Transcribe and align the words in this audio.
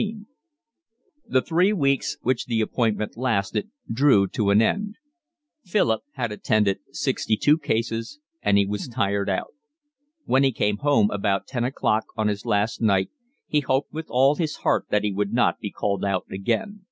CXIV 0.00 0.22
The 1.28 1.42
three 1.42 1.72
weeks 1.74 2.16
which 2.22 2.46
the 2.46 2.62
appointment 2.62 3.18
lasted 3.18 3.68
drew 3.92 4.26
to 4.28 4.48
an 4.48 4.62
end. 4.62 4.96
Philip 5.66 6.00
had 6.14 6.32
attended 6.32 6.78
sixty 6.90 7.36
two 7.36 7.58
cases, 7.58 8.18
and 8.40 8.56
he 8.56 8.64
was 8.64 8.88
tired 8.88 9.28
out. 9.28 9.52
When 10.24 10.42
he 10.42 10.52
came 10.52 10.78
home 10.78 11.10
about 11.10 11.46
ten 11.46 11.64
o'clock 11.64 12.04
on 12.16 12.28
his 12.28 12.46
last 12.46 12.80
night 12.80 13.10
he 13.46 13.60
hoped 13.60 13.92
with 13.92 14.06
all 14.08 14.36
his 14.36 14.56
heart 14.64 14.86
that 14.88 15.04
he 15.04 15.12
would 15.12 15.34
not 15.34 15.60
be 15.60 15.70
called 15.70 16.02
out 16.02 16.24
again. 16.30 16.86